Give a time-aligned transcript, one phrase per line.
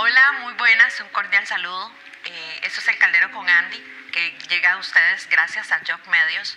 [0.00, 1.90] Hola, muy buenas, un cordial saludo.
[2.24, 3.82] Eh, esto es El Caldero con Andy,
[4.12, 6.56] que llega a ustedes gracias a Job Medios.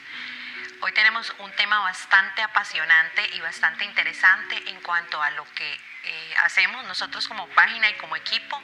[0.82, 6.36] Hoy tenemos un tema bastante apasionante y bastante interesante en cuanto a lo que eh,
[6.44, 8.62] hacemos nosotros como página y como equipo,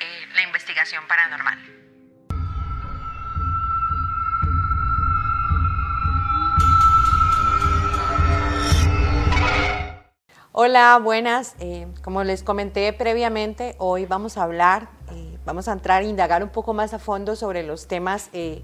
[0.00, 1.73] eh, la investigación paranormal.
[10.56, 11.56] Hola, buenas.
[11.58, 16.44] Eh, como les comenté previamente, hoy vamos a hablar, eh, vamos a entrar e indagar
[16.44, 18.62] un poco más a fondo sobre los temas, eh,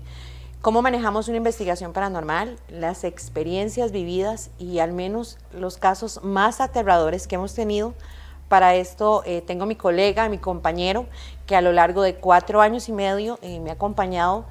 [0.62, 7.26] cómo manejamos una investigación paranormal, las experiencias vividas y al menos los casos más aterradores
[7.26, 7.94] que hemos tenido.
[8.48, 11.06] Para esto tengo mi colega, mi compañero,
[11.46, 14.44] que a lo largo de cuatro años y medio me ha acompañado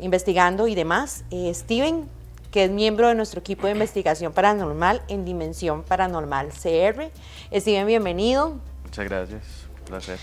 [0.00, 1.24] investigando y demás.
[1.52, 2.08] Steven,
[2.50, 7.10] que es miembro de nuestro equipo de investigación paranormal en Dimensión Paranormal CR.
[7.52, 8.56] Steven, bienvenido.
[8.84, 9.42] Muchas gracias,
[9.80, 10.18] un placer.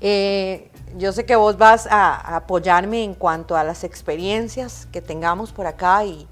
[0.00, 5.52] Eh, yo sé que vos vas a, apoyarme en cuanto a las experiencias que tengamos
[5.52, 6.26] por acá y,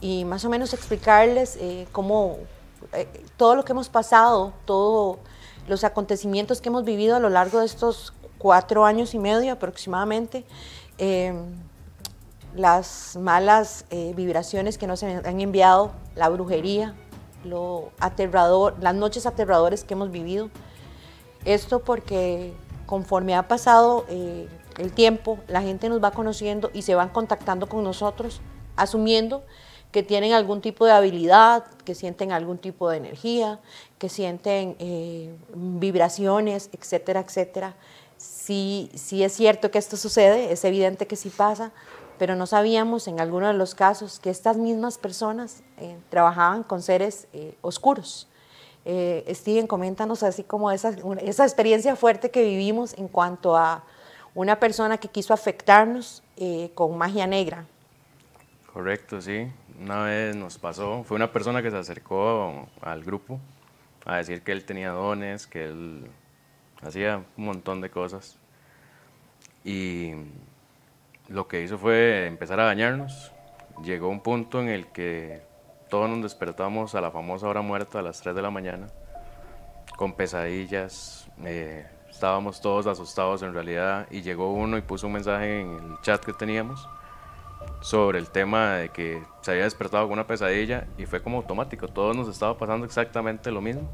[0.00, 2.38] y más o menos explicarles eh, cómo
[2.92, 5.18] eh, todo lo que hemos pasado, todos
[5.68, 10.44] los acontecimientos que hemos vivido a lo largo de estos cuatro años y medio aproximadamente
[12.54, 16.94] las malas eh, vibraciones que nos han enviado, la brujería,
[17.44, 20.50] lo aterrador, las noches aterradores que hemos vivido.
[21.44, 22.52] Esto porque
[22.86, 27.68] conforme ha pasado eh, el tiempo, la gente nos va conociendo y se van contactando
[27.68, 28.40] con nosotros,
[28.76, 29.44] asumiendo
[29.92, 33.58] que tienen algún tipo de habilidad, que sienten algún tipo de energía,
[33.98, 37.74] que sienten eh, vibraciones, etcétera, etcétera.
[38.16, 41.72] Si, si es cierto que esto sucede, es evidente que sí pasa,
[42.20, 46.82] pero no sabíamos en algunos de los casos que estas mismas personas eh, trabajaban con
[46.82, 48.28] seres eh, oscuros.
[48.84, 50.90] Eh, Steven, coméntanos así como esa,
[51.22, 53.84] esa experiencia fuerte que vivimos en cuanto a
[54.34, 56.22] una persona que quiso afectarnos
[56.74, 57.64] con magia negra.
[58.70, 59.50] Correcto, sí.
[59.80, 63.40] Una vez nos pasó, fue una persona que se acercó al grupo
[64.04, 66.06] a decir que él tenía dones, que él
[66.82, 68.36] hacía un montón de cosas.
[69.64, 70.12] Y
[71.30, 73.32] lo que hizo fue empezar a dañarnos.
[73.84, 75.40] Llegó un punto en el que
[75.88, 78.88] todos nos despertamos a la famosa hora muerta a las 3 de la mañana,
[79.96, 81.30] con pesadillas.
[81.44, 86.00] Eh, estábamos todos asustados en realidad y llegó uno y puso un mensaje en el
[86.02, 86.88] chat que teníamos
[87.80, 91.86] sobre el tema de que se había despertado con una pesadilla y fue como automático,
[91.86, 93.88] todos nos estaba pasando exactamente lo mismo.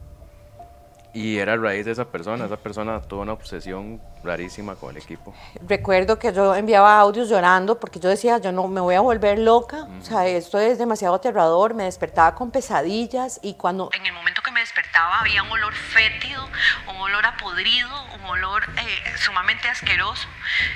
[1.17, 5.03] Y era a raíz de esa persona, esa persona tuvo una obsesión rarísima con el
[5.03, 5.35] equipo.
[5.67, 9.39] Recuerdo que yo enviaba audios llorando porque yo decía, yo no me voy a volver
[9.39, 13.89] loca, o sea, esto es demasiado aterrador, me despertaba con pesadillas y cuando...
[13.95, 16.47] En el momento que me despertaba había un olor fétido,
[16.87, 20.29] un olor a podrido, un olor eh, sumamente asqueroso.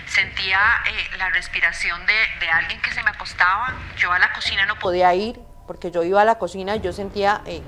[0.07, 4.65] Sentía eh, la respiración de, de, alguien que se me acostaba, yo a la cocina
[4.65, 7.43] no podía ir porque yo iba a la cocina y yo sentía...
[7.45, 7.61] Eh,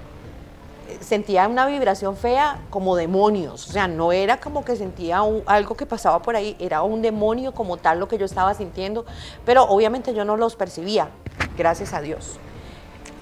[1.01, 5.87] sentía una vibración fea como demonios, o sea, no era como que sentía algo que
[5.87, 9.05] pasaba por ahí, era un demonio como tal lo que yo estaba sintiendo,
[9.45, 11.09] pero obviamente yo no los percibía,
[11.57, 12.39] gracias a Dios.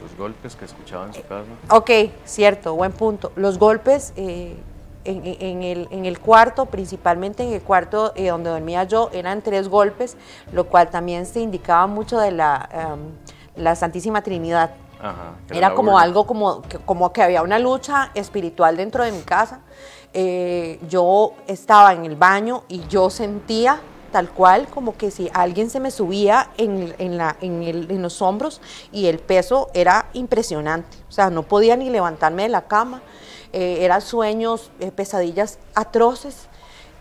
[0.03, 1.45] Los golpes que escuchaba en su casa.
[1.71, 1.91] Ok,
[2.25, 3.33] cierto, buen punto.
[3.37, 4.57] Los golpes eh,
[5.05, 10.17] en, el, cuarto, principalmente en el cuarto eh, donde dormía yo, eran tres golpes,
[10.53, 14.71] lo cual también se indicaba mucho de la, em, la Santísima Trinidad
[15.51, 19.61] era como algo como que, como que había una lucha espiritual dentro de mi casa.
[20.13, 23.81] Eh, yo estaba en el baño y yo sentía
[24.11, 28.03] tal cual como que si alguien se me subía en, en, la, en, el, en,
[28.03, 30.97] los hombros y el peso era impresionante.
[31.09, 33.03] O sea, no podía ni levantarme de la cama.
[33.53, 36.49] Eh, eran sueños, eh, pesadillas atroces.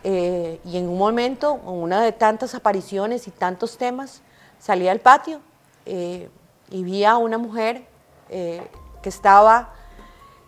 [0.02, 4.22] y en un momento, una de tantas apariciones y tantos temas,
[4.58, 5.40] salí al patio
[5.84, 7.89] y vi a una mujer
[8.30, 8.62] eh,
[9.02, 9.70] que estaba,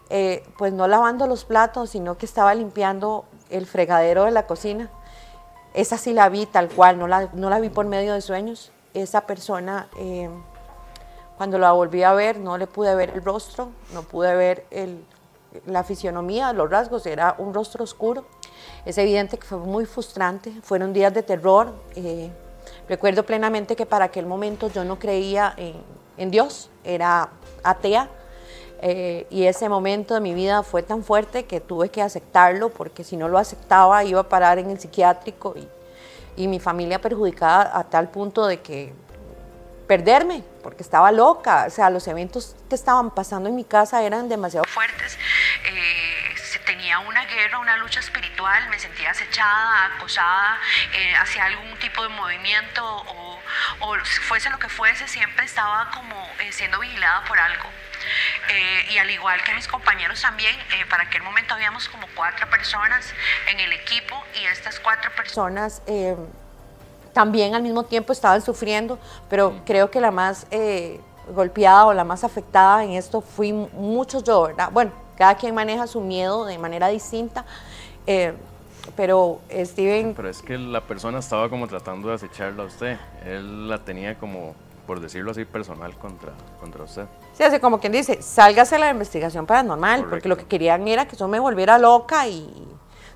[0.08, 4.88] eh, pues no lavando los platos, sino que estaba limpiando el fregadero de la cocina.
[5.74, 8.70] Esa sí la vi tal cual, no la, no la vi por medio de sueños.
[8.94, 10.28] Esa persona, eh,
[11.36, 14.66] cuando la volví a ver, no le pude ver el rostro, no pude ver
[15.66, 18.26] la fisionomía, los rasgos, era un rostro oscuro.
[18.84, 21.72] Es evidente que fue muy frustrante, fueron días de terror.
[22.86, 25.82] recuerdo plenamente que para aquel momento yo no creía en,
[26.16, 27.30] en Dios, era
[27.62, 28.08] atea.
[28.84, 33.04] Eh, y ese momento de mi vida fue tan fuerte que tuve que aceptarlo porque
[33.04, 35.68] si no lo aceptaba iba a parar en el psiquiátrico y,
[36.42, 38.92] y mi familia perjudicada a tal punto de que
[39.92, 41.66] perderme, porque estaba loca.
[41.66, 45.18] O sea, los eventos que estaban pasando en mi casa eran demasiado fuertes.
[45.66, 50.58] Eh, se tenía una guerra, una lucha espiritual, me sentía acechada, acosada,
[50.94, 53.31] eh, hacia algún tipo de movimiento o,
[53.80, 53.96] o,
[54.28, 57.68] fuese lo que fuese, siempre estaba como eh, siendo vigilada por algo.
[58.90, 60.56] y al igual que mis compañeros también,
[60.90, 63.14] para aquel momento habíamos como cuatro personas
[63.48, 65.80] en el equipo y estas cuatro personas
[67.12, 72.04] también al mismo tiempo estaban sufriendo, pero creo que la más eh, golpeada o la
[72.04, 74.70] más afectada en esto fui mucho yo, ¿verdad?
[74.72, 77.44] Bueno, cada quien maneja su miedo de manera distinta,
[78.06, 78.34] eh,
[78.96, 80.14] pero Steven...
[80.14, 84.18] Pero es que la persona estaba como tratando de acecharla a usted, él la tenía
[84.18, 84.54] como,
[84.86, 87.06] por decirlo así, personal contra, contra usted.
[87.32, 91.16] Sí, así como quien dice, sálgase la investigación paranormal, porque lo que querían era que
[91.16, 92.68] yo me volviera loca y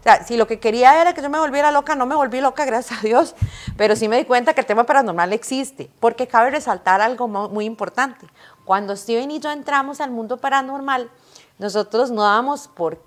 [0.06, 2.64] sea, si lo que quería era que yo me volviera loca, no me volví loca,
[2.66, 3.34] gracias a Dios,
[3.76, 7.64] pero sí me di cuenta que el tema paranormal existe, porque cabe resaltar algo muy
[7.64, 8.26] importante.
[8.64, 11.10] Cuando Steven y yo entramos al mundo paranormal,
[11.58, 13.02] nosotros no damos por,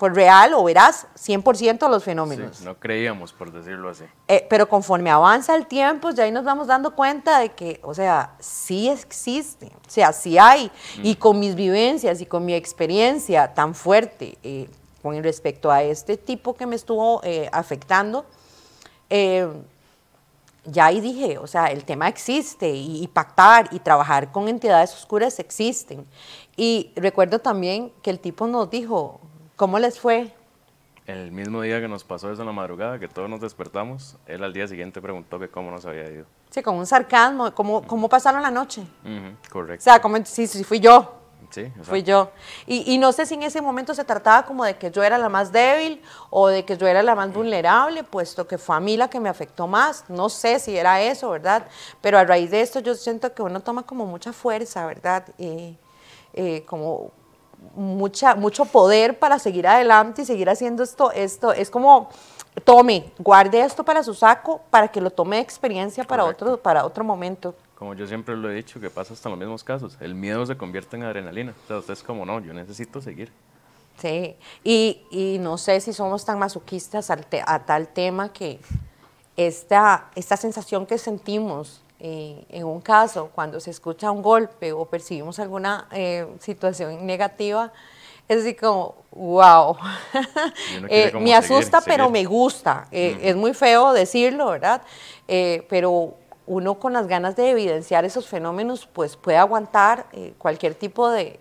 [0.00, 2.56] por real o veraz 100% los fenómenos.
[2.56, 4.04] Sí, no creíamos, por decirlo así.
[4.28, 7.92] Eh, pero conforme avanza el tiempo, ya ahí nos vamos dando cuenta de que, o
[7.92, 10.72] sea, sí existe, o sea, sí hay.
[11.02, 14.70] Y con mis vivencias y con mi experiencia tan fuerte, eh,
[15.02, 18.24] con respecto a este tipo que me estuvo eh, afectando,
[19.10, 19.48] eh,
[20.64, 25.38] ya ahí dije, o sea, el tema existe y, pactar y trabajar con entidades oscuras
[25.38, 26.06] existen.
[26.56, 29.20] Y recuerdo también que el tipo nos dijo,
[29.60, 30.32] ¿cómo les fue?
[31.06, 34.42] El mismo día que nos pasó eso en la madrugada, que todos nos despertamos, él
[34.42, 36.24] al día siguiente preguntó que cómo nos había ido.
[36.48, 38.82] Sí, con un sarcasmo, ¿cómo, cómo pasaron la noche?
[39.52, 39.82] correcto.
[39.82, 41.14] O sea, como, sí, sí, fui yo.
[41.50, 42.30] Sí, Fui yo.
[42.66, 45.18] Y, y, no sé si en ese momento se trataba como de que yo era
[45.18, 48.80] la más débil o de que yo era la más vulnerable, puesto que fue a
[48.80, 50.04] mí la que me afectó más.
[50.08, 51.66] No sé si era eso, ¿verdad?
[52.00, 55.26] Pero a raíz de esto yo siento que uno toma como mucha fuerza, ¿verdad?
[55.36, 55.76] y
[56.32, 57.10] eh, como
[57.74, 61.12] mucha, mucho poder para seguir adelante y seguir haciendo esto.
[61.12, 62.08] Esto es como
[62.64, 66.84] tome, guarde esto para su saco para que lo tome de experiencia para otro, para
[66.84, 69.96] otro momento como yo siempre lo he dicho, que pasa hasta en los mismos casos.
[70.00, 71.54] El miedo se convierte en adrenalina.
[71.64, 73.32] O sea, usted es como, no, yo necesito seguir.
[73.96, 78.60] Sí, y, y no sé si somos tan masoquistas a tal tema que
[79.34, 84.84] esta, esta sensación que sentimos eh, en un caso, cuando se escucha un golpe o
[84.86, 87.72] percibimos alguna eh, situación negativa,
[88.26, 89.76] es así como, wow.
[90.88, 92.86] Eh, me asusta, pero me gusta.
[92.90, 94.82] Es muy feo decirlo, ¿verdad?
[95.68, 96.14] pero
[96.50, 101.38] uno con las ganas de evidenciar esos fenómenos, pues puede aguantar eh, cualquier tipo de,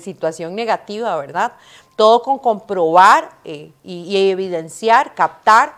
[0.00, 1.52] situación negativa, ¿verdad?
[1.94, 5.76] Todo con comprobar eh, y, evidenciar, captar,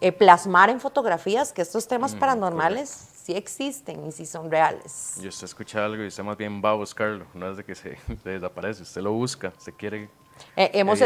[0.00, 5.14] eh, plasmar en fotografías que estos temas paranormales sí existen y sí son reales.
[5.22, 7.74] Y usted escucha algo y usted más bien va a buscarlo, no es de que
[7.74, 10.10] se, se desaparece, usted lo busca, se quiere
[10.56, 10.98] eh, hemos,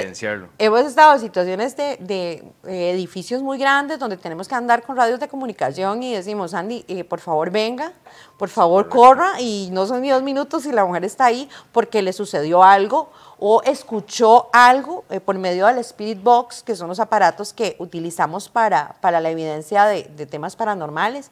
[0.59, 4.97] hemos estado en situaciones de, de eh, edificios muy grandes donde tenemos que andar con
[4.97, 7.93] radios de comunicación y decimos, Andy, eh, por favor venga,
[8.39, 12.03] por favor corra y no son ni dos minutos y la mujer está ahí porque
[12.03, 17.53] le sucedió algo o escuchó algo por medio del Spirit Box, que son los aparatos
[17.53, 21.31] que utilizamos para, para la evidencia de, de temas paranormales,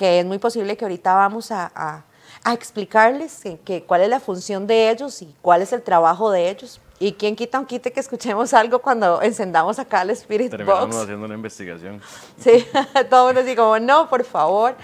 [0.00, 2.04] que es muy posible que ahorita vamos a, a,
[2.42, 6.48] a explicarles que, cuál es la función de ellos y cuál es el trabajo de
[6.48, 6.80] ellos.
[6.98, 11.26] Y quién quita un quite que escuchemos algo cuando encendamos acá el Spirit Terminamos haciendo
[11.26, 12.00] una investigación.
[12.38, 12.66] Sí,
[13.10, 14.74] todo el mundo así como, no, por favor.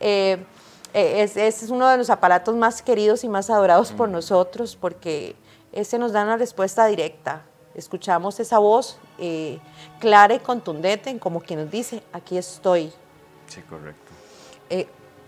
[0.00, 0.44] Eh,
[0.92, 5.36] eh, ese es, uno de los aparatos más queridos y más adorados por nosotros porque
[5.70, 7.42] ese nos da una respuesta directa.
[7.76, 9.60] Escuchamos esa voz eh,
[10.00, 12.92] clara y contundente, como quien nos dice, aquí estoy.
[13.46, 14.03] Sí, correcto.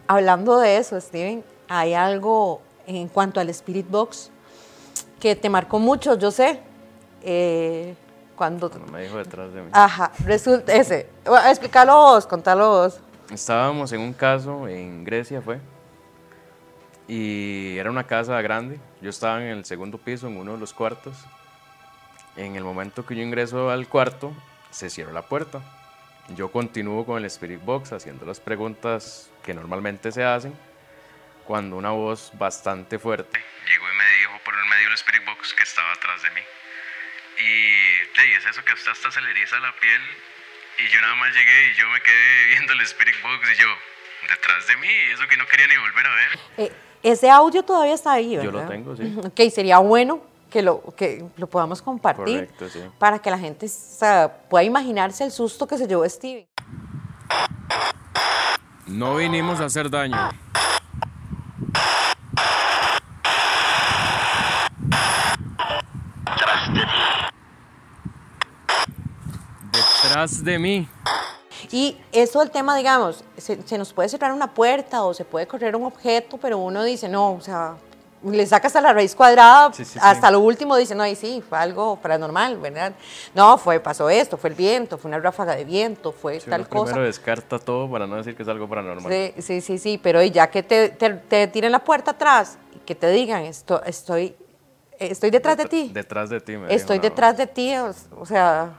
[0.06, 4.30] Hablando de eso, Steven, hay algo en cuanto al Spirit Box
[5.20, 6.60] que te marcó mucho, yo sé.
[7.22, 7.94] Eh,
[8.36, 8.70] cuando...
[8.92, 9.70] me dijo detrás de mí.
[9.72, 11.08] Ajá, resulta, ese.
[11.48, 13.00] Explícalo vos, contalo vos.
[13.30, 15.58] Estábamos en un caso en Grecia, fue.
[17.08, 18.78] Y era una casa grande.
[19.00, 21.16] Yo estaba en el segundo piso, en uno de los cuartos.
[22.36, 24.32] En el momento que yo ingreso al cuarto,
[24.70, 25.62] se cierra la puerta.
[26.28, 30.54] Yo continúo con el Spirit Box haciendo las preguntas que normalmente se hacen
[31.46, 35.54] cuando una voz bastante fuerte llegó y me dijo por el medio del Spirit Box
[35.54, 36.40] que estaba atrás de mí.
[37.38, 40.00] Y, es eso que usted hasta se le eriza la piel.
[40.78, 43.68] Y yo nada más llegué y yo me quedé viendo el Spirit Box y yo,
[44.28, 46.38] detrás de mí, eso que no quería ni volver a ver.
[46.58, 48.52] Eh, ese audio todavía está ahí, ¿verdad?
[48.52, 49.14] Yo lo tengo, sí.
[49.24, 50.22] Ok, sería bueno
[50.56, 52.80] que lo, que lo podamos compartir Correcto, sí.
[52.98, 53.68] para que la gente
[54.48, 56.48] pueda imaginarse el susto que se llevó Stevie.
[58.86, 60.16] No vinimos a hacer daño.
[69.70, 70.88] Detrás de mí.
[71.70, 75.46] Y eso el tema, digamos, se, se nos puede cerrar una puerta o se puede
[75.46, 77.76] correr un objeto, pero uno dice, no, o sea,
[78.32, 80.32] le saca hasta la raíz cuadrada, Sí, sí, hasta sí.
[80.32, 82.92] lo último dice, no, ahí sí, fue algo paranormal, ¿verdad?
[83.34, 86.70] No, fue, pasó esto, fue el viento, fue una ráfaga de viento, fue tal uno
[86.70, 86.84] cosa.
[86.86, 89.12] primero descarta todo para no decir que es algo paranormal.
[89.12, 92.78] Sí, sí, sí, sí, pero ya que te, te, te tiren la puerta atrás y
[92.80, 94.34] que te digan, esto, estoy,
[94.98, 98.72] estoy detrás de ti, Detrás de ti, me estoy detrás de ti, o, o sea,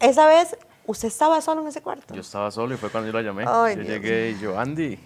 [0.00, 2.14] esa vez usted estaba solo en ese cuarto.
[2.14, 3.44] Yo estaba solo y fue cuando yo la llamé.
[3.46, 4.98] Ay, yo Dios llegué y yo, Andy.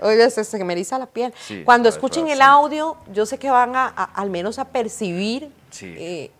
[0.00, 1.32] Oye, se, se me eriza la piel.
[1.38, 5.50] Sí, Cuando escuchen el audio, yo sé que van a, a- al menos a percibir.
[5.70, 5.94] Sí.
[5.98, 6.30] eh,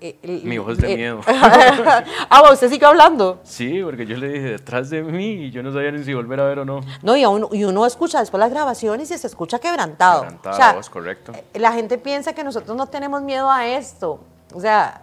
[0.00, 1.20] eh, Mi voz de eh, miedo.
[1.26, 3.40] ah, usted sigue hablando.
[3.42, 6.40] Sí, porque yo le dije detrás de mí y yo no sabía ni si volver
[6.40, 6.80] a ver o no.
[7.02, 10.22] No, y, a uno, y uno escucha después las grabaciones y se escucha quebrantado.
[10.22, 11.32] Quebrantado, o sea, es correcto.
[11.54, 14.20] la gente piensa que nosotros no tenemos miedo a esto.
[14.52, 15.00] O sea,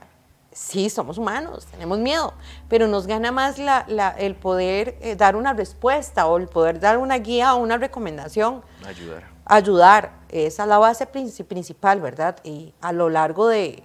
[0.52, 2.34] sí, somos humanos, tenemos miedo,
[2.68, 6.80] pero nos gana más la- la- el poder eh, dar una respuesta o el poder
[6.80, 8.62] dar una guía o una recomendación.
[8.86, 9.24] Ayudar.
[9.46, 10.12] ayudar.
[10.30, 12.38] Esa es la base princi- principal, ¿verdad?
[12.44, 13.84] Y a lo largo de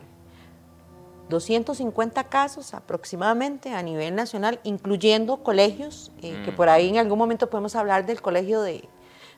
[1.28, 7.50] 250 casos aproximadamente a nivel nacional, incluyendo colegios, eh, que por ahí en algún momento
[7.50, 8.88] podemos hablar del colegio de,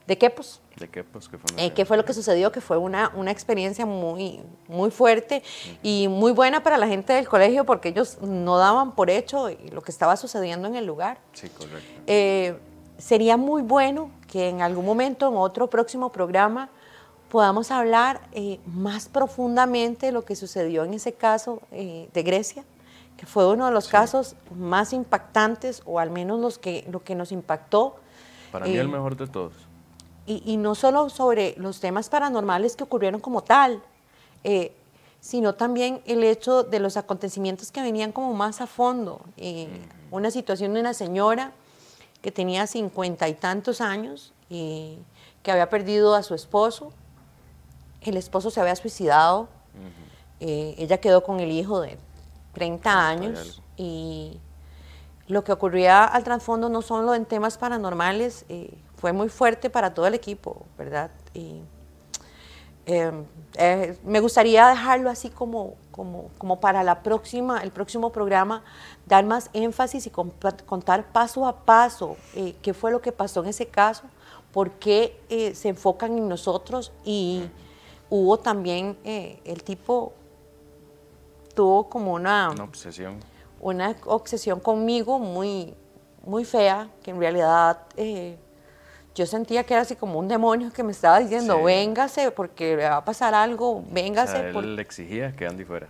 [0.08, 0.62] de Quepos.
[0.76, 1.04] ¿De qué?
[1.04, 1.50] Pues que fue.
[1.62, 2.50] Eh, ¿Qué fue lo que sucedió?
[2.50, 5.42] Que fue una, una experiencia muy, muy fuerte
[5.82, 9.82] y muy buena para la gente del colegio porque ellos no daban por hecho lo
[9.82, 11.18] que estaba sucediendo en el lugar.
[11.34, 12.02] Sí, correcto.
[12.06, 12.58] Eh,
[12.96, 16.70] sería muy bueno que en algún momento, en otro próximo programa,
[17.28, 22.64] podamos hablar eh, más profundamente de lo que sucedió en ese caso eh, de Grecia,
[23.18, 27.14] que fue uno de los casos más impactantes, o al menos los que, lo que
[27.14, 27.96] nos impactó.
[28.50, 29.67] Para mí eh, el mejor de todos.
[30.28, 33.82] Y, y no solo sobre los temas paranormales que ocurrieron como tal,
[34.44, 34.73] eh,
[35.20, 39.20] sino también el hecho de los acontecimientos que venían como más a fondo.
[39.37, 39.68] Eh,
[40.11, 41.52] Una situación de una señora
[42.23, 44.99] que tenía cincuenta y tantos años y
[45.42, 46.92] que había perdido a su esposo.
[48.02, 49.49] El esposo se había suicidado.
[50.40, 51.99] eh, ella quedó con el hijo de
[52.52, 54.38] 30 y años y
[55.26, 59.95] lo que ocurría al trasfondo no solo en temas paranormales, eh, fue muy fuerte para
[59.95, 61.11] todo el equipo, ¿verdad?
[61.35, 61.62] Y,
[62.90, 63.12] eh,
[63.59, 68.64] eh, me gustaría dejarlo así como, como, como para la próxima, el próximo programa,
[69.07, 73.49] dar más énfasis y contar paso a paso eh, qué fue lo que pasó en
[73.50, 74.05] ese caso,
[74.52, 77.43] por qué eh, se enfocan en nosotros y
[78.09, 80.14] hubo también el tipo
[81.55, 83.21] tuvo como una Una obsesión.
[83.61, 85.75] una obsesión conmigo muy,
[86.25, 87.81] muy fea, que en realidad
[89.18, 91.64] yo sentía que era así como un demonio que me estaba diciendo, Sí.
[91.64, 94.32] véngase porque le va a pasar algo, O véngase.
[94.40, 94.62] sea, por-".
[94.62, 95.88] él le exigía que Andy fuera.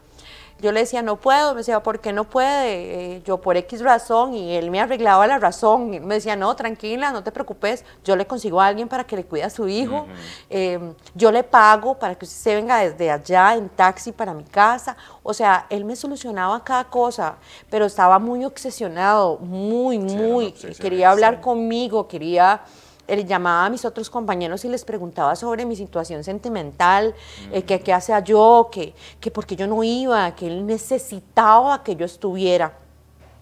[0.61, 3.17] Yo le decía, no puedo, me decía, ¿por qué no puede?
[3.17, 5.89] Eh, yo por X razón, y él me arreglaba la razón.
[6.05, 9.25] Me decía, no, tranquila, no te preocupes, yo le consigo a alguien para que le
[9.25, 10.07] cuide a su hijo,
[10.51, 10.81] Eh,
[11.15, 14.97] yo le pago para que usted se venga desde allá en taxi para mi casa.
[15.23, 17.37] O sea, él me solucionaba cada cosa,
[17.71, 22.63] pero estaba muy obsesionado, muy, Sí, muy, quería hablar conmigo, quería
[23.09, 27.15] él llamaba a mis otros compañeros y les preguntaba sobre mi situación sentimental,
[27.51, 31.83] eh, que qué hacía yo, que, que por qué yo no iba, que él necesitaba
[31.83, 32.79] que yo estuviera.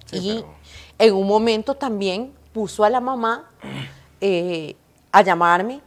[0.07, 0.55] Sí, y pero-
[0.99, 3.51] en un momento también puso a la mamá
[4.21, 4.77] eh,
[5.13, 5.81] a llamarme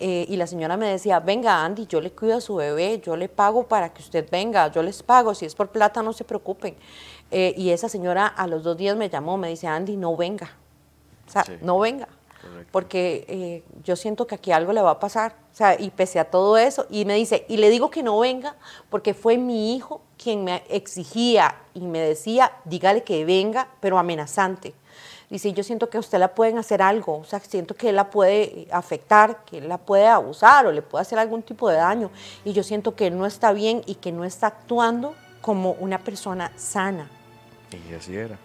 [0.00, 3.16] eh, y la señora me decía, venga Andy, yo le cuido a su bebé, yo
[3.16, 6.24] le pago para que usted venga, yo les pago, si es por plata no se
[6.24, 6.74] preocupen.
[7.30, 10.50] Eh, y esa señora a los dos días me llamó, me dice, Andy, no venga,
[11.28, 11.52] o sea, Sí.
[11.60, 12.08] no venga
[12.40, 12.68] Correcto.
[12.72, 15.34] porque eh, yo siento que aquí algo le va a pasar.
[15.52, 18.18] O sea, y pese a todo eso, y me dice, y le digo que no
[18.18, 18.56] venga
[18.88, 24.72] porque fue mi hijo quien me exigía y me decía, dígale que venga, pero amenazante.
[25.28, 27.96] Dice, yo siento que a usted la pueden hacer algo, o sea, siento que él
[27.96, 31.76] la puede afectar, que él la puede abusar o le puede hacer algún tipo de
[31.76, 32.10] daño.
[32.44, 35.98] Y yo siento que él no está bien y que no está actuando como una
[35.98, 37.08] persona sana
[37.88, 38.36] Y así era.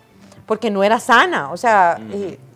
[0.45, 1.97] porque no era sana, o sea,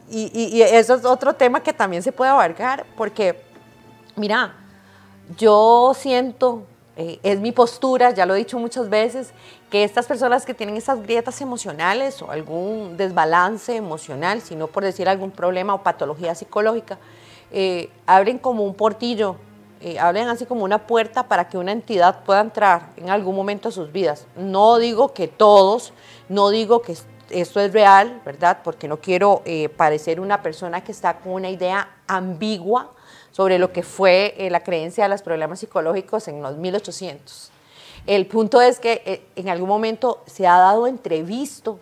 [0.10, 3.42] y, y- y eso es otro tema que también se puede abarcar, porque,
[4.16, 4.54] mira,
[5.38, 6.64] yo siento,
[6.98, 9.32] eh, es mi postura, ya lo he dicho muchas veces,
[9.70, 14.84] que estas personas que tienen esas grietas emocionales o algún desbalance emocional, si no por
[14.84, 16.98] decir algún problema o patología psicológica,
[17.52, 19.36] eh, abren como un portillo,
[19.82, 23.70] eh, abren así como una puerta para que una entidad pueda entrar en algún momento
[23.70, 24.26] a sus vidas.
[24.36, 25.94] No digo que todos,
[26.28, 26.98] no digo que,
[27.30, 28.60] esto es real, ¿verdad?
[28.64, 32.92] Porque no quiero eh, parecer una persona que está con una idea ambigua
[33.32, 37.52] sobre lo que fue eh, la creencia de los problemas psicológicos en los 1800.
[38.08, 41.80] El punto es que eh, en algún momento se ha dado entrevisto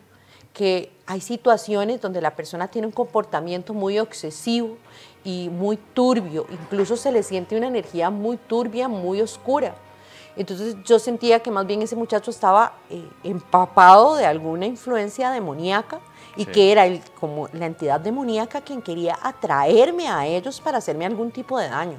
[0.54, 4.78] que hay situaciones donde la persona tiene un comportamiento muy obsesivo
[5.24, 9.76] y muy turbio, incluso se le siente una energía muy turbia, muy oscura.
[10.38, 16.00] Entonces yo sentía que más bien ese muchacho estaba eh, empapado de alguna influencia demoníaca
[16.36, 21.08] y que era el, como la entidad demoníaca quien quería atraerme a ellos para hacerme
[21.08, 21.98] algún tipo de daño.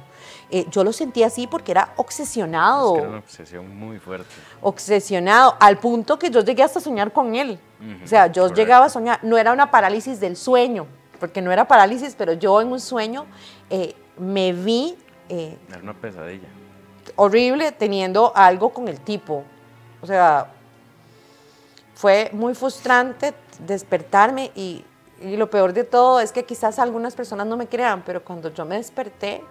[0.49, 2.95] Eh, yo lo sentía así porque era obsesionado.
[2.95, 4.33] Es era una obsesión muy fuerte.
[4.61, 7.59] Obsesionado, al punto que yo llegué hasta a soñar con él.
[8.01, 10.87] o sea, yo llegaba a soñar, no era una parálisis del sueño,
[11.19, 13.25] porque no era parálisis, pero yo en un sueño
[13.69, 14.95] eh, me vi...
[15.27, 16.47] era una pesadilla
[17.19, 19.43] horrible teniendo algo con el tipo.
[20.01, 20.47] O sea,
[21.93, 24.85] fue muy frustrante despertarme y,
[25.21, 28.63] lo peor de todo es que quizás algunas personas no me crean, pero cuando yo
[28.63, 29.43] me desperté,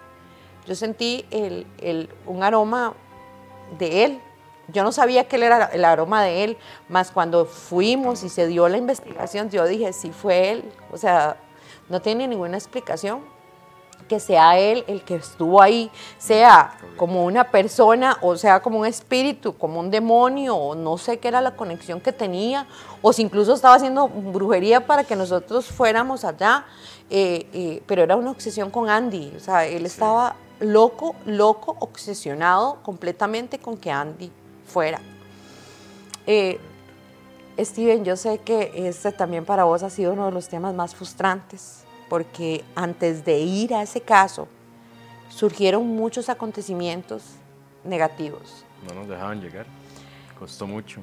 [0.67, 2.95] yo sentí el, un aroma
[3.79, 4.21] de él.
[4.69, 6.59] Yo no sabía que él era el aroma de él,
[6.89, 10.73] más cuando fuimos y se dio la investigación, yo dije, sí fue él.
[10.91, 11.37] O sea,
[11.91, 13.21] no tiene ninguna explicación
[14.09, 18.87] que sea él el que estuvo ahí, sea como una persona o sea como un
[18.87, 22.67] espíritu, como un demonio, o no sé qué era la conexión que tenía,
[23.03, 26.65] o si incluso estaba haciendo brujería para que nosotros fuéramos allá,
[27.11, 32.79] eh, eh, pero era una obsesión con Andy, o sea, él estaba loco, loco, obsesionado
[32.83, 34.33] completamente con que Andy
[34.67, 35.01] fuera.
[36.27, 36.59] Eh,
[37.59, 40.95] Steven, yo sé que este también para vos ha sido uno de los temas más
[40.95, 44.49] frustrantes porque antes de ir a ese caso
[45.29, 47.23] surgieron muchos acontecimientos
[47.85, 48.65] negativos.
[48.89, 49.67] No nos dejaban llegar,
[50.39, 51.03] costó mucho.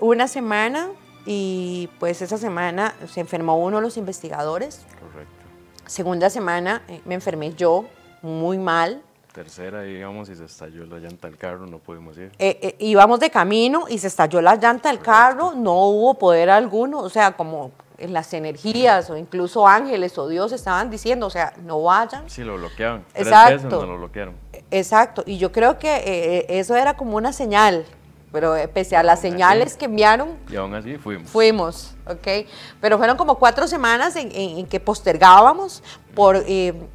[0.00, 0.88] Una semana
[1.26, 4.84] y pues esa semana se enfermó uno de los investigadores.
[5.00, 5.42] Correcto.
[5.86, 7.84] Segunda semana eh, me enfermé yo
[8.22, 9.02] muy mal.
[9.32, 12.32] Tercera, digamos, y se estalló la llanta del carro, no pudimos ir.
[12.38, 16.50] Eh, eh, íbamos de camino y se estalló la llanta del carro, no hubo poder
[16.50, 17.70] alguno, o sea, como
[18.08, 22.28] las energías o incluso ángeles o Dios estaban diciendo, o sea, no vayan.
[22.28, 23.04] Sí, lo bloqueaban.
[23.14, 23.68] Exacto.
[23.68, 24.34] Tres lo bloquearon.
[24.70, 25.22] Exacto.
[25.26, 27.84] Y yo creo que eh, eh, eso era como una señal,
[28.32, 30.30] pero eh, pese a las señales que enviaron.
[30.50, 31.30] Y aún así fuimos.
[31.30, 32.46] Fuimos, ok.
[32.80, 35.82] Pero fueron como cuatro semanas en, que postergábamos
[36.14, 36.44] por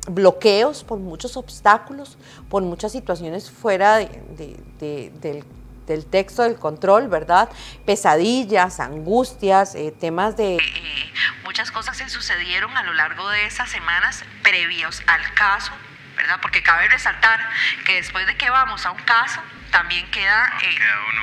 [0.10, 2.18] bloqueos, por muchos obstáculos,
[2.50, 5.44] por muchas situaciones fuera del
[5.88, 7.50] del texto del control, ¿verdad?
[7.86, 10.58] Pesadillas, angustias, eh, temas de...
[10.58, 15.72] Eh, muchas cosas se sucedieron a lo largo de esas semanas previos al caso,
[16.16, 16.38] ¿verdad?
[16.42, 17.40] Porque cabe resaltar
[17.86, 20.54] que después de que vamos a un caso, también queda...
[20.62, 21.22] Eh, queda uno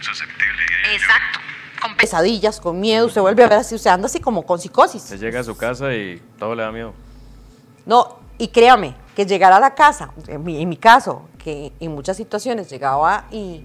[0.00, 0.64] susceptible.
[0.94, 1.40] Exacto.
[1.82, 4.58] Con pesadillas, con miedo, se vuelve a ver así, o sea, anda así como con
[4.58, 5.02] psicosis.
[5.02, 6.94] Se llega a su casa y todo le da miedo.
[7.86, 12.68] No, y créame, que llegar a la casa, en mi, caso, que en muchas situaciones
[12.68, 13.64] llegaba y,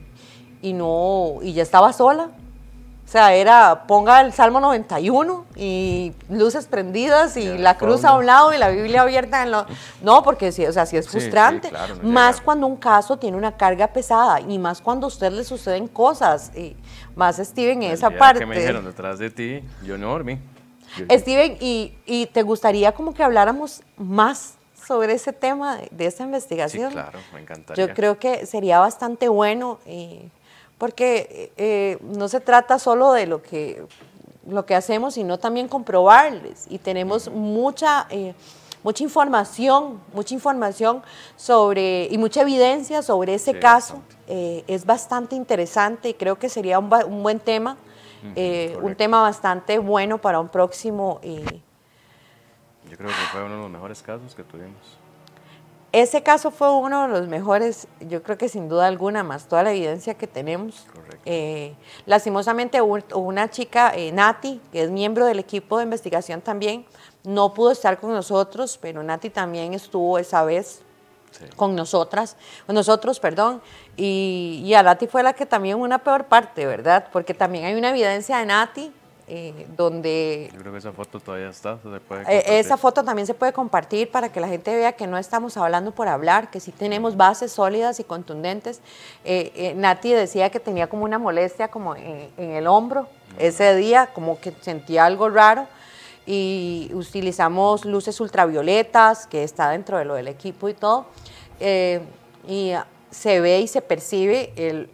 [0.62, 2.30] no, y ya estaba sola.
[3.06, 8.26] O sea, era ponga el Salmo 91 y luces prendidas y la cruz a un
[8.26, 9.66] lado y la Biblia abierta en lo...
[10.02, 11.70] No, porque sí, o sea, sí es frustrante.
[12.02, 15.90] más cuando un caso tiene una carga pesada y más cuando a usted le suceden
[15.90, 16.56] cosas.
[16.56, 16.78] Y
[17.16, 18.40] más Steven en esa parte.
[18.40, 20.40] que me dijeron detrás de ti, yo no dormí.
[21.12, 26.90] Steven, y, y te gustaría como que habláramos más sobre ese tema de, esta investigación.
[26.90, 27.86] Sí, claro, me encantaría.
[27.86, 30.30] Yo creo que sería bastante bueno, eh,
[30.78, 33.84] porque eh, no se trata solo de lo que,
[34.48, 36.66] lo que hacemos, sino también comprobarles.
[36.70, 38.34] Y tenemos mucha, eh,
[38.84, 41.02] mucha información, mucha información
[41.38, 44.02] sobre, y mucha evidencia sobre ese caso.
[44.28, 47.78] es bastante interesante y creo que sería un, un buen tema,
[48.82, 51.20] un tema bastante bueno para un próximo
[53.34, 54.78] fue uno de los mejores casos que tuvimos.
[55.92, 59.64] Ese caso fue uno de los mejores, yo creo que sin duda alguna, más toda
[59.64, 60.86] la evidencia que tenemos.
[60.94, 61.22] Correcto.
[61.26, 66.86] Eh, lastimosamente, una chica, eh, Nati, que es miembro del equipo de investigación también,
[67.24, 70.82] no pudo estar con nosotros, pero Nati también estuvo esa vez
[71.56, 73.62] con nosotras, con nosotros, perdón,
[73.98, 77.08] y, y a Nati fue la que también una peor parte, ¿verdad?
[77.12, 78.94] Porque también hay una evidencia de Nati
[79.28, 80.50] eh, donde...
[80.54, 83.54] Yo creo que esa foto todavía está, se puede eh, Esa foto también se puede
[83.54, 87.16] compartir para que la gente vea que no estamos hablando por hablar, que sí tenemos
[87.16, 88.82] bases sólidas y contundentes.
[89.24, 93.08] Eh, Nati decía que tenía como una molestia como en, el hombro
[93.40, 95.68] ese día, como que sentía algo raro.
[96.26, 101.06] Y utilizamos luces ultravioletas, que está dentro de lo del equipo y todo,
[102.48, 102.74] y
[103.10, 104.90] se ve y se percibe el, eh,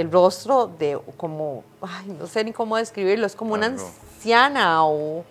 [0.00, 3.84] el rostro de como, ay, no sé ni cómo describirlo, es como una Algo.
[4.16, 5.24] anciana o...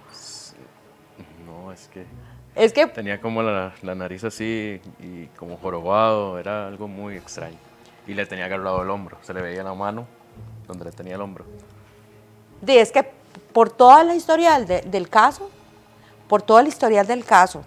[1.46, 2.06] No, es que
[2.56, 7.58] Es que tenía como la, la nariz así y como jorobado, era algo muy extraño.
[8.08, 10.06] Y le tenía agarrado el hombro, se le veía la mano
[10.68, 11.46] donde le tenía el hombro.
[12.66, 13.04] Sí, es que
[13.54, 15.50] por toda la historial de- del caso,
[16.28, 17.64] por toda la historial del caso,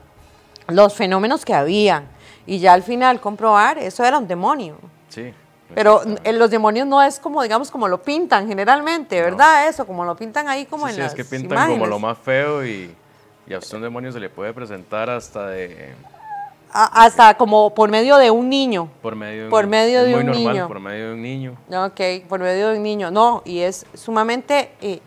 [0.68, 2.06] los fenómenos que habían,
[2.46, 4.76] y ya al final comprobar, eso era un demonio.
[5.08, 5.32] Sí.
[5.74, 9.66] Pero los demonios no es como, digamos, como lo pintan generalmente, ¿verdad?
[9.68, 11.98] Eso, como lo pintan ahí como Sí, en sí, las es que pintan como lo
[11.98, 12.94] más feo y,
[13.46, 15.94] y a usted un demonio se le puede presentar hasta de
[16.72, 18.88] A- hasta como por medio de un niño.
[19.00, 20.68] por medio de Por un, medio de un normal, niño.
[20.68, 21.56] por medio de un niño.
[21.72, 23.10] Ok, por medio de un niño.
[23.10, 25.00] No, y es sumamente eh,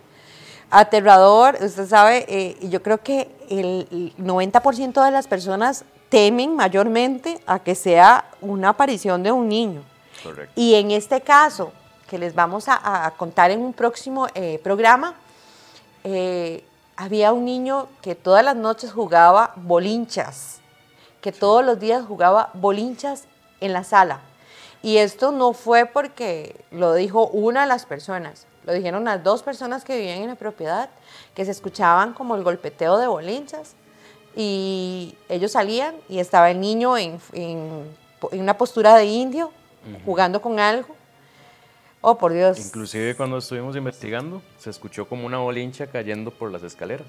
[0.70, 1.58] aterrador.
[1.62, 7.40] Usted sabe, eh, y yo creo que el el 90% de las personas temen mayormente
[7.46, 9.84] a que sea una aparición de un niño.
[10.24, 10.54] Correcto.
[10.56, 11.72] Y en este caso,
[12.10, 15.16] que les vamos a, a contar en un próximo eh, programa,
[16.04, 16.64] eh,
[16.96, 20.60] había un niño que todas las noches jugaba bolinchas,
[21.22, 23.26] que todos los días jugaba bolinchas
[23.60, 24.22] en la sala.
[24.82, 29.44] Y esto no fue porque lo dijo una de las personas, lo dijeron las dos
[29.44, 30.90] personas que vivían en la propiedad,
[31.34, 33.74] que se escuchaban como el golpeteo de bolinchas.
[34.36, 37.96] Y ellos salían y estaba el niño en, en-
[38.32, 39.52] en una postura de indio,
[40.06, 40.96] jugando con algo.
[42.02, 42.60] Oh, por Dios.
[42.60, 47.08] Inclusive cuando estuvimos investigando, se escuchó como una bolincha cayendo por las escaleras.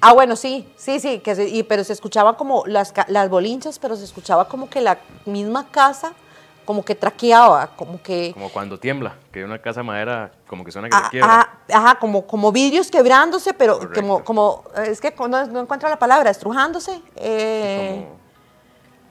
[0.00, 3.78] Ah, bueno, sí, sí, sí, que se- y, pero se escuchaba como las, las bolinchas,
[3.78, 6.12] pero se escuchaba como que la misma casa,
[6.64, 8.32] como que traqueaba, como que...
[8.32, 11.40] Como cuando tiembla, que una casa de madera como que suena que se Ah, quiebra.
[11.40, 14.00] ah, ajá, como, como vidrios quebrándose, pero Correcto.
[14.00, 17.00] como, como, es que no, no encuentro la palabra, estrujándose.
[17.14, 18.25] eh, Como,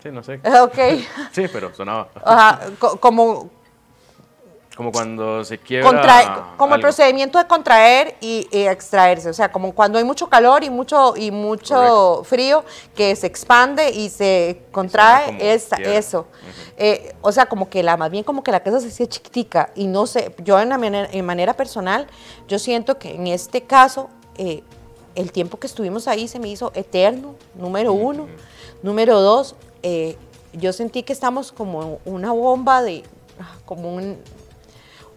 [0.06, 0.40] sí, no sé.
[0.62, 0.78] ok,
[1.32, 2.10] Sí, pero sonaba.
[2.24, 3.50] ajá, co- como,
[4.76, 6.54] Como cuando se quiebra.
[6.58, 10.64] como el procedimiento de contraer y, y extraerse, o sea, como cuando hay mucho calor
[10.64, 12.24] y mucho, y mucho Correcto.
[12.26, 12.66] frío
[12.96, 16.28] que se expande y se contrae, es, eso.
[16.78, 19.72] Eh, o sea, como que la, más bien como que la casa se hacía chiquitica
[19.76, 22.06] y no sé, yo en, la manera, en manera personal,
[22.48, 24.62] yo siento que en este caso, eh,
[25.16, 28.28] el tiempo que estuvimos ahí se me hizo eterno, número uno.
[28.84, 29.56] Número dos,
[29.88, 30.18] eh,
[30.54, 33.04] yo sentí que estamos como una bomba de,
[33.40, 34.18] ah, como un,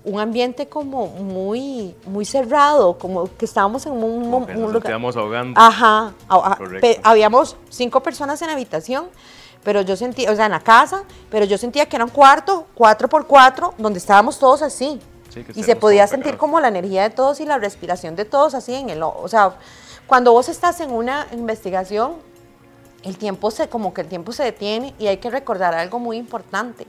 [0.04, 4.72] un ambiente como muy, muy cerrado, como que estábamos en un, Como que un nos
[4.74, 4.92] lugar.
[5.16, 5.58] ahogando.
[5.58, 9.06] Ajá, a- pe- habíamos cinco personas en la habitación,
[9.64, 12.66] pero yo sentía, o sea, en la casa, pero yo sentía que era un cuarto,
[12.74, 15.00] cuatro por cuatro, donde estábamos todos así.
[15.30, 16.40] Sí, y se podía sentir pegados.
[16.40, 19.56] como la energía de todos y la respiración de todos así en el, o sea,
[20.06, 22.12] cuando vos estás en una investigación,
[23.02, 26.16] el tiempo se, como que el tiempo se detiene y hay que recordar algo muy
[26.16, 26.86] importante.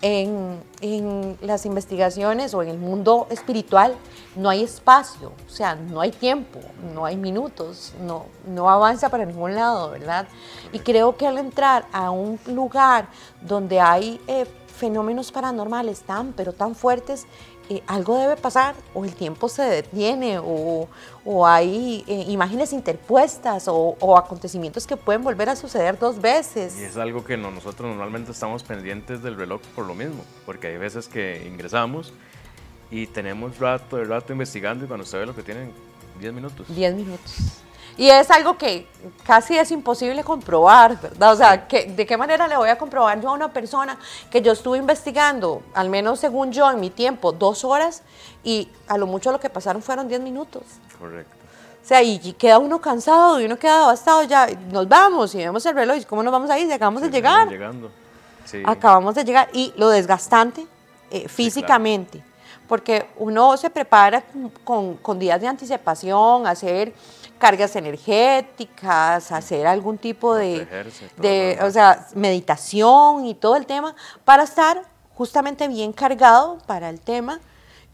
[0.00, 3.96] En, en las investigaciones o en el mundo espiritual
[4.36, 6.60] no hay espacio, o sea, no hay tiempo,
[6.94, 10.28] no hay minutos, no, no avanza para ningún lado, ¿verdad?
[10.72, 13.08] Y creo que al entrar a un lugar
[13.42, 14.46] donde hay eh,
[14.78, 17.26] fenómenos paranormales tan, pero tan fuertes,
[17.70, 20.88] eh, algo debe pasar, o el tiempo se detiene, o,
[21.24, 26.78] o hay eh, imágenes interpuestas, o, o acontecimientos que pueden volver a suceder dos veces.
[26.78, 30.68] Y es algo que no- nosotros normalmente estamos pendientes del reloj por lo mismo, porque
[30.68, 32.12] hay veces que ingresamos
[32.90, 35.72] y tenemos rato de rato investigando y cuando usted ve lo que tienen
[36.20, 36.66] 10 minutos.
[36.74, 37.34] 10 minutos.
[37.98, 38.86] Y es algo que
[39.26, 41.32] casi es imposible comprobar, ¿verdad?
[41.32, 43.98] O sea, ¿de qué manera le voy a comprobar yo a una persona
[44.30, 48.02] que yo estuve investigando, al menos según yo en mi tiempo, dos horas
[48.44, 50.62] y a lo mucho lo que pasaron fueron 10 minutos?
[50.98, 51.34] Correcto.
[51.84, 55.38] O sea, y, y queda uno cansado y uno queda devastado ya, nos vamos y
[55.38, 56.68] vemos el reloj, y ¿cómo nos vamos a ir?
[56.68, 57.32] Si acabamos de Sí, llegar.
[57.40, 57.90] estamos llegando.
[58.44, 58.62] Sí.
[58.64, 60.66] Acabamos de llegar y lo desgastante
[61.10, 62.22] eh, físicamente,
[62.68, 64.22] porque uno se prepara
[64.62, 66.92] con- con días de anticipación, hacer
[67.38, 70.66] cargas energéticas, hacer algún tipo de,
[71.16, 74.82] de o sea, meditación y todo el tema para estar
[75.14, 77.40] justamente bien cargado para el tema.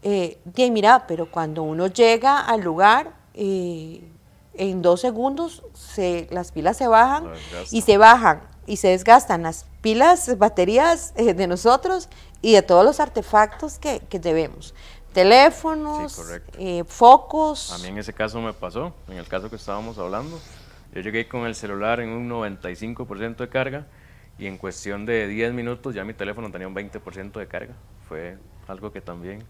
[0.03, 4.07] Eh, bien, mira, pero cuando uno llega al lugar, eh,
[4.53, 7.31] en dos segundos se, las pilas se bajan
[7.71, 12.09] y se bajan y se desgastan las pilas, baterías eh, de nosotros
[12.41, 14.73] y de todos los artefactos que, que debemos.
[15.15, 17.71] Teléfonos, Sí, eh, focos.
[17.71, 20.37] A mí en ese caso me pasó, en el caso que estábamos hablando.
[20.93, 23.87] Yo llegué con el celular en un 95% de carga
[24.37, 27.75] y en cuestión de 10 minutos ya mi teléfono tenía un 20% de carga.
[28.09, 29.41] Fue algo que también...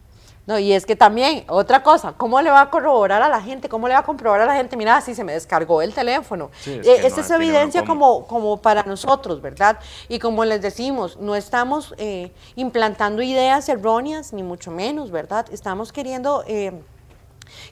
[0.47, 3.67] No, y es que también, otra cosa, ¿cómo le va a corroborar a la gente?
[3.67, 4.77] ¿Cómo le va a comprobar a la gente?
[4.77, 6.51] Mira, si se me descargó el teléfono.
[6.61, 8.25] Sí, es Eh, Esta es no evidencia como.
[8.25, 9.79] como, como para nosotros, ¿verdad?
[10.07, 15.47] Y como les decimos, no estamos eh, implantando ideas erróneas, ni mucho menos, ¿verdad?
[15.51, 16.43] Estamos queriendo...
[16.47, 16.73] eh,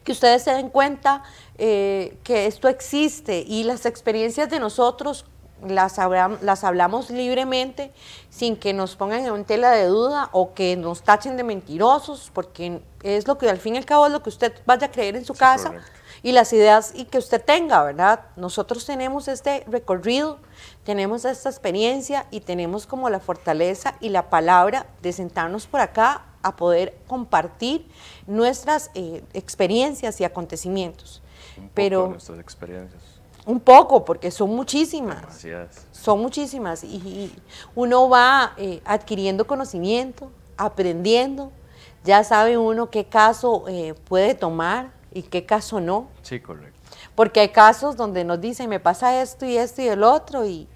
[0.04, 1.24] que ustedes se den cuenta
[1.58, 5.26] eh, que esto existe y las experiencias de nosotros
[5.68, 7.92] las, hablam- las hablamos libremente
[8.30, 12.82] sin que nos pongan en tela de duda o que nos tachen de mentirosos, porque
[13.04, 15.16] es lo que al fin y al cabo es lo que usted vaya a creer
[15.16, 15.92] en su Sí, casa correcto.
[16.24, 18.22] y las ideas y que usted tenga, ¿verdad?
[18.36, 20.40] Nosotros tenemos este recorrido,
[20.84, 26.26] tenemos esta experiencia y tenemos como la fortaleza y la palabra de sentarnos por acá
[26.42, 27.88] a poder compartir
[28.28, 31.22] nuestras eh, experiencias y acontecimientos.
[31.56, 33.02] Un poco Pero nuestras experiencias,
[33.46, 35.46] un poco, porque son muchísimas.
[35.92, 36.84] Son muchísimas.
[36.84, 37.36] Y, y
[37.76, 41.52] uno va eh, adquiriendo conocimiento, aprendiendo,
[42.04, 46.78] ya sabe uno qué caso eh, puede tomar y qué caso no, Sí, correcto.
[47.16, 50.68] porque hay casos donde nos dicen me pasa esto y esto y el otro y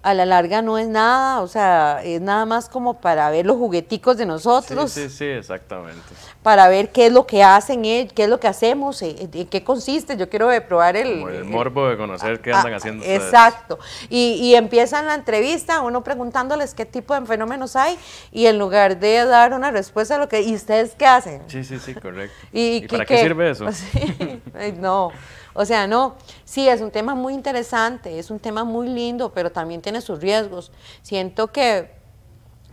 [0.00, 3.56] a la larga no es nada, o sea, es nada más como para ver los
[3.56, 6.00] jugueticos de Sí, nosotros, sí, sí, exactamente.
[6.42, 9.46] para ver qué es lo que hacen, eh, qué es lo que hacemos, eh, en
[9.48, 10.16] qué consiste.
[10.16, 13.24] Yo quiero probar el, Como el el- morbo de conocer qué Ah, andan haciendo ustedes.
[13.24, 13.78] Exacto.
[14.08, 17.98] Y, y empiezan la entrevista, uno preguntándoles qué tipo de fenómenos hay,
[18.30, 21.42] y en lugar de dar una respuesta a lo que, ¿y ustedes qué hacen?
[21.48, 22.36] Sí, sí, sí, correcto.
[22.52, 23.66] ¿Y, para qué sirve eso?
[23.72, 24.72] Sí.
[24.78, 25.10] No,
[25.60, 26.14] o sea, no.
[26.44, 30.20] Sí, es un tema muy interesante, es un tema muy lindo, pero también tiene sus
[30.20, 30.70] riesgos.
[31.02, 31.90] Siento que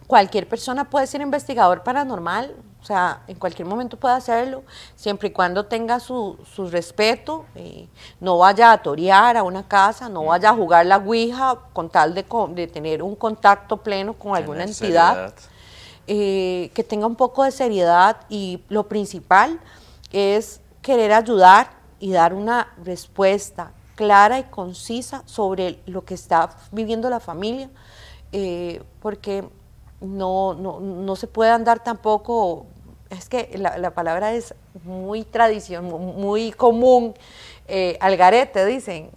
[0.05, 4.61] cualquier persona puede ser investigador paranormal, o sea, en cualquier momento puede hacerlo,
[4.95, 7.87] siempre y cuando tenga su, su respeto, eh,
[8.19, 12.13] no vaya a torear a una casa, no vaya a jugar la ouija con tal
[12.13, 15.33] de, de tener un contacto pleno con alguna entidad
[16.05, 19.59] eh, que tenga un poco de seriedad y lo principal
[20.11, 27.09] es querer ayudar y dar una respuesta clara y concisa sobre lo que está viviendo
[27.09, 27.67] la familia,
[28.31, 29.43] eh, porque
[30.01, 32.67] no, no, no se puede andar tampoco,
[33.09, 37.15] es que la, la palabra es muy tradición, muy común,
[37.67, 39.09] eh, al garete dicen,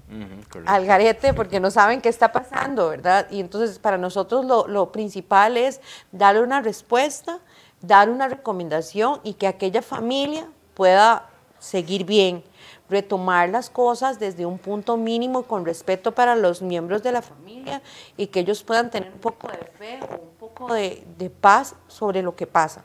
[0.64, 3.26] al garete porque no saben qué está pasando, ¿verdad?
[3.30, 7.40] Y entonces para nosotros lo, lo principal es darle una respuesta,
[7.82, 12.42] dar una recomendación y que aquella familia pueda seguir bien,
[12.90, 17.82] retomar las cosas desde un punto mínimo con respeto para los miembros de la familia
[18.16, 21.74] y que ellos puedan tener un poco de fe o un poco de, de paz
[21.86, 22.82] sobre lo que pasa.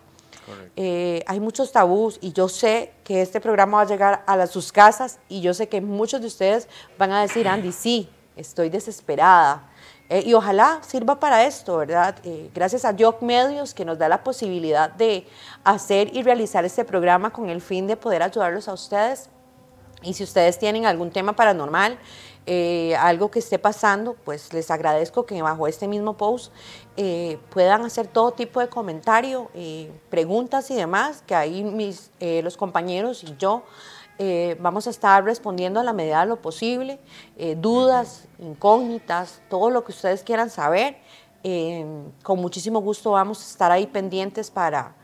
[0.75, 4.51] Eh, hay muchos tabús y yo sé que este programa va a llegar a las,
[4.51, 8.69] sus casas y yo sé que muchos de ustedes van a decir, Andy, sí, estoy
[8.69, 9.69] desesperada.
[10.09, 12.15] Eh, y ojalá sirva para esto, ¿verdad?
[12.23, 15.25] Eh, gracias a Yoc Medios que nos da la posibilidad de
[15.63, 19.29] hacer y realizar este programa con el fin de poder ayudarlos a ustedes
[20.03, 21.97] y si ustedes tienen algún tema paranormal,
[22.45, 26.51] eh, algo que esté pasando, pues les agradezco que bajo este mismo post
[26.97, 32.57] eh, puedan hacer todo tipo de comentario, eh, preguntas y demás, que ahí mis, los
[32.57, 33.63] compañeros y yo
[34.59, 36.99] vamos a estar respondiendo a la medida de lo posible,
[37.57, 40.97] dudas, incógnitas, todo lo que ustedes quieran saber.
[42.23, 44.95] con muchísimo gusto vamos a estar ahí pendientes para,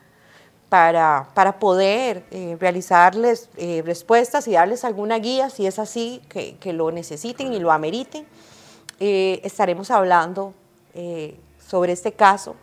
[0.69, 6.57] para, para poder eh, realizarles eh, respuestas y darles alguna guía si es así, que,
[6.57, 8.27] que lo necesiten y lo ameriten.
[8.99, 10.53] Eh, estaremos hablando
[10.93, 12.55] eh, sobre este caso,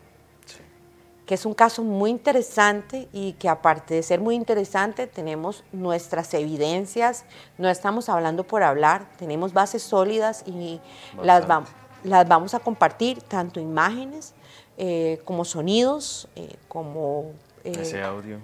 [1.27, 6.33] que es un caso muy interesante y que aparte de ser muy interesante, tenemos nuestras
[6.35, 7.25] evidencias,
[7.59, 10.81] no estamos hablando por hablar, tenemos bases sólidas y
[11.23, 11.67] las, vam-
[12.05, 14.35] las vamos a compartir, tanto imágenes
[14.79, 17.33] eh, como sonidos, eh, como...
[17.67, 18.39] eh, Ese audio.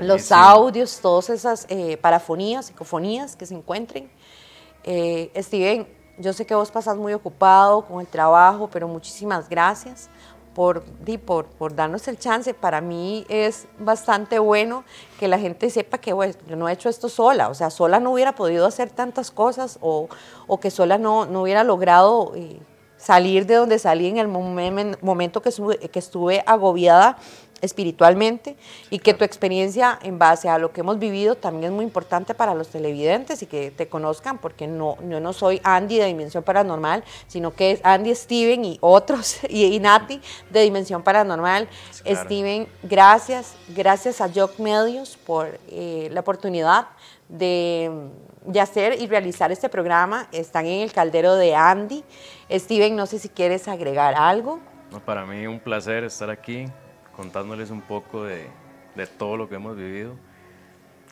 [0.00, 4.10] los audios, todas esas eh, parafonías, psicofonías que se encuentren.
[4.84, 5.86] Eh, Steven,
[6.18, 10.08] yo sé que vos pasas muy ocupado con el trabajo, pero muchísimas gracias
[10.54, 10.82] por,
[11.24, 12.52] por, por darnos el chance.
[12.54, 14.84] Para mí es bastante bueno
[15.20, 18.00] que la gente sepa que bueno, yo no he hecho esto sola, o sea, sola
[18.00, 20.08] no hubiera podido hacer tantas cosas o,
[20.48, 22.58] o que sola no, no hubiera logrado eh,
[22.96, 25.50] salir de donde salí en el momen- momento que
[25.92, 27.16] que estuve agobiada
[27.60, 28.56] espiritualmente
[28.90, 32.34] y que tu experiencia en base a lo que hemos vivido también es muy importante
[32.34, 36.42] para los televidentes y que te conozcan porque no, yo no soy Andy de Dimensión
[36.42, 41.68] Paranormal, sino que es Andy, Steven y otros y, y Nati de Dimensión Paranormal.
[42.02, 42.24] Claro.
[42.24, 46.88] Steven, gracias, gracias a Jock Medios por eh, la oportunidad
[47.28, 47.90] de,
[48.44, 50.28] de hacer y realizar este programa.
[50.32, 52.04] Están en el caldero de Andy.
[52.50, 54.60] Steven, no sé si quieres agregar algo.
[54.90, 56.66] No, para mí un placer estar aquí
[57.18, 58.46] contándoles un poco de,
[58.94, 60.12] de todo lo que hemos vivido.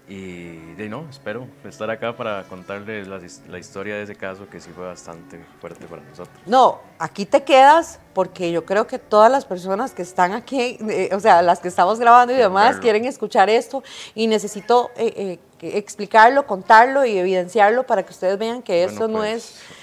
[0.09, 4.61] Y de no, espero estar acá para contarles la, la, historia de ese caso que
[4.61, 6.37] sí fue bastante fuerte para nosotros.
[6.47, 11.11] No, aquí te quedas porque yo creo que todas las personas que están aquí, eh,
[11.13, 13.83] o sea, las que estamos grabando y demás, quieren escuchar esto
[14.15, 19.25] y necesito eh, eh, explicarlo, contarlo y evidenciarlo para que ustedes vean que esto no
[19.25, 19.77] es pues,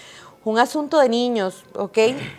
[0.46, 1.98] un asunto de niños, ¿ok?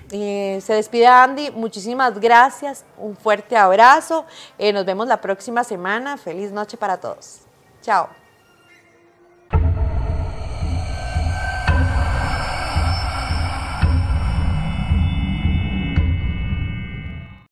[0.09, 4.25] se despide Andy, muchísimas gracias, un fuerte abrazo,
[4.73, 7.40] nos vemos la próxima semana, feliz noche para todos.
[7.83, 8.24] Chao.